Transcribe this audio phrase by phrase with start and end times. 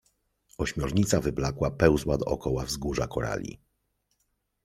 [0.57, 3.59] Ośmiornica wyblakła pełzła dookoła wzgórza korali.